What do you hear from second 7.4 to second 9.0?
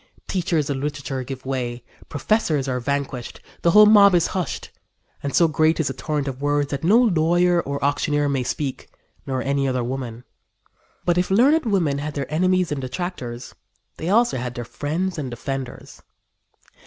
or auctioneer may speak,